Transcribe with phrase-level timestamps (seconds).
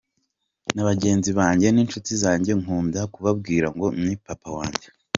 [0.73, 4.87] Na bagenzi banjye n’inshuti zanjye nkunda kubabwira ngo ni papa wanjye.